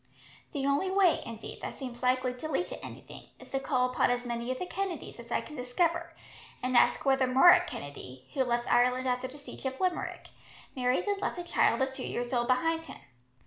[0.51, 4.09] The only way, indeed, that seems likely to lead to anything is to call upon
[4.09, 6.15] as many of the Kennedys as I can discover,
[6.63, 10.29] and ask whether Murroch Kennedy, who left Ireland after the siege of Limerick,
[10.75, 12.97] married and left a child of two years old behind him.